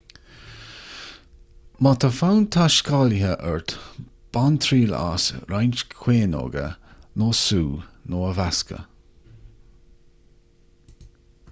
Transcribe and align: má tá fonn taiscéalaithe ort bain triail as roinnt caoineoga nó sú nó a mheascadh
má 1.87 1.91
tá 2.03 2.09
fonn 2.19 2.47
taiscéalaithe 2.55 3.35
ort 3.51 3.75
bain 4.37 4.57
triail 4.65 4.95
as 5.01 5.27
roinnt 5.53 5.85
caoineoga 5.93 6.65
nó 7.21 7.29
sú 7.43 7.63
nó 8.09 8.25
a 8.31 8.35
mheascadh 8.41 8.85